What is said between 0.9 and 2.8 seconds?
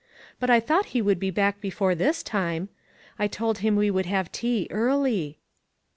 he would be back before this time.